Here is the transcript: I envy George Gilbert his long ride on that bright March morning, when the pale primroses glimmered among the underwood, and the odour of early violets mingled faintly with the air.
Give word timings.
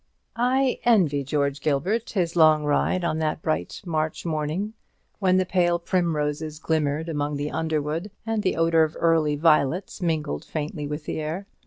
I 0.35 0.79
envy 0.83 1.23
George 1.23 1.61
Gilbert 1.61 2.09
his 2.09 2.35
long 2.35 2.63
ride 2.63 3.03
on 3.03 3.19
that 3.19 3.43
bright 3.43 3.83
March 3.85 4.25
morning, 4.25 4.73
when 5.19 5.37
the 5.37 5.45
pale 5.45 5.77
primroses 5.77 6.57
glimmered 6.57 7.07
among 7.07 7.37
the 7.37 7.51
underwood, 7.51 8.09
and 8.25 8.41
the 8.41 8.55
odour 8.55 8.81
of 8.81 8.97
early 8.99 9.35
violets 9.35 10.01
mingled 10.01 10.43
faintly 10.43 10.87
with 10.87 11.05
the 11.05 11.19
air. 11.19 11.45